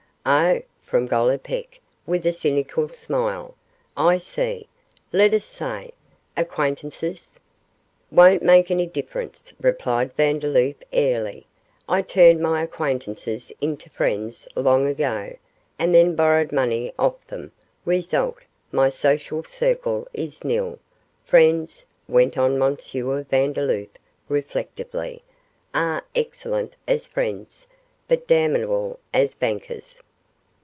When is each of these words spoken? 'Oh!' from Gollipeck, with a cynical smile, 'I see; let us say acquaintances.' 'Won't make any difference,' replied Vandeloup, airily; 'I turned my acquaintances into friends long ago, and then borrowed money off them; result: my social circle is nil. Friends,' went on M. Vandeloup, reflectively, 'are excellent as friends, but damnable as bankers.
'Oh!' 0.23 0.61
from 0.79 1.07
Gollipeck, 1.07 1.79
with 2.05 2.27
a 2.27 2.31
cynical 2.31 2.89
smile, 2.89 3.55
'I 3.97 4.19
see; 4.19 4.67
let 5.11 5.33
us 5.33 5.43
say 5.45 5.93
acquaintances.' 6.37 7.39
'Won't 8.11 8.43
make 8.43 8.69
any 8.69 8.85
difference,' 8.85 9.51
replied 9.59 10.13
Vandeloup, 10.15 10.85
airily; 10.93 11.47
'I 11.89 12.03
turned 12.03 12.39
my 12.39 12.61
acquaintances 12.61 13.51
into 13.61 13.89
friends 13.89 14.47
long 14.55 14.85
ago, 14.85 15.35
and 15.79 15.95
then 15.95 16.15
borrowed 16.15 16.51
money 16.51 16.91
off 16.99 17.19
them; 17.25 17.51
result: 17.83 18.37
my 18.71 18.89
social 18.89 19.43
circle 19.43 20.07
is 20.13 20.43
nil. 20.43 20.77
Friends,' 21.25 21.83
went 22.07 22.37
on 22.37 22.61
M. 22.61 22.75
Vandeloup, 22.77 23.97
reflectively, 24.29 25.23
'are 25.73 26.05
excellent 26.15 26.75
as 26.87 27.07
friends, 27.07 27.67
but 28.07 28.27
damnable 28.27 28.99
as 29.11 29.33
bankers. 29.33 29.99